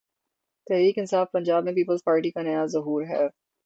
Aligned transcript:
تحریک 0.67 0.97
انصاف 0.97 1.31
پنجاب 1.31 1.63
میں 1.63 1.73
peoples 1.73 2.03
party 2.03 2.31
کا 2.31 2.41
نیا 2.41 2.65
ظہور 2.65 3.03
ہے۔ 3.09 3.27